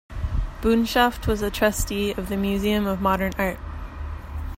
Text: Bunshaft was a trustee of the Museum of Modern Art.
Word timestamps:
Bunshaft 0.63 1.27
was 1.27 1.43
a 1.43 1.51
trustee 1.51 2.09
of 2.15 2.27
the 2.27 2.35
Museum 2.35 2.87
of 2.87 3.01
Modern 3.01 3.33
Art. 3.37 3.59